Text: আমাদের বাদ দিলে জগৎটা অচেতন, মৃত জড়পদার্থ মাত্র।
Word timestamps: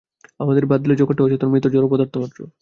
আমাদের 0.39 0.63
বাদ 0.65 0.79
দিলে 0.83 0.95
জগৎটা 0.95 1.21
অচেতন, 1.23 1.47
মৃত 1.51 1.65
জড়পদার্থ 1.67 2.13
মাত্র। 2.17 2.39